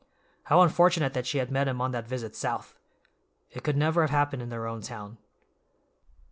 [0.45, 2.73] How unfortunate that she had met him on that visit South!
[3.51, 5.19] It could never have happened in their own town.